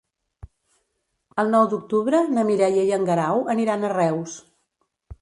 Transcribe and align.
El 1.43 1.53
nou 1.57 1.69
d'octubre 1.75 2.23
na 2.39 2.49
Mireia 2.49 2.89
i 2.91 2.93
en 3.01 3.09
Guerau 3.13 3.47
aniran 3.57 3.87
a 3.93 3.97
Reus. 3.99 4.39